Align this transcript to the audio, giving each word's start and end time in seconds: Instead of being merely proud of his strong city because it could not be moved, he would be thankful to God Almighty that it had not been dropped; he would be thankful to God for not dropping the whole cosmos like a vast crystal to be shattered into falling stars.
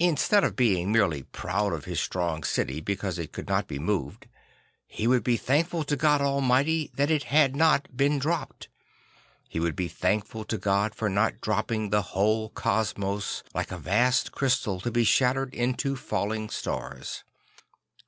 Instead 0.00 0.42
of 0.42 0.56
being 0.56 0.90
merely 0.90 1.22
proud 1.22 1.72
of 1.72 1.84
his 1.84 2.00
strong 2.00 2.42
city 2.42 2.80
because 2.80 3.16
it 3.16 3.30
could 3.30 3.46
not 3.46 3.68
be 3.68 3.78
moved, 3.78 4.26
he 4.88 5.06
would 5.06 5.22
be 5.22 5.36
thankful 5.36 5.84
to 5.84 5.94
God 5.94 6.20
Almighty 6.20 6.90
that 6.96 7.12
it 7.12 7.22
had 7.30 7.54
not 7.54 7.96
been 7.96 8.18
dropped; 8.18 8.66
he 9.48 9.60
would 9.60 9.76
be 9.76 9.86
thankful 9.86 10.44
to 10.46 10.58
God 10.58 10.96
for 10.96 11.08
not 11.08 11.40
dropping 11.40 11.90
the 11.90 12.02
whole 12.02 12.48
cosmos 12.48 13.44
like 13.54 13.70
a 13.70 13.78
vast 13.78 14.32
crystal 14.32 14.80
to 14.80 14.90
be 14.90 15.04
shattered 15.04 15.54
into 15.54 15.94
falling 15.94 16.50
stars. 16.50 17.22